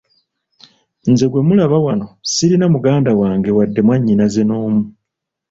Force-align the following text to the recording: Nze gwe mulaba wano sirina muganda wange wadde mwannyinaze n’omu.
Nze 1.11 1.25
gwe 1.31 1.41
mulaba 1.47 1.77
wano 1.85 2.05
sirina 2.31 2.65
muganda 2.73 3.09
wange 3.21 3.49
wadde 3.57 3.81
mwannyinaze 3.85 4.41
n’omu. 4.45 4.83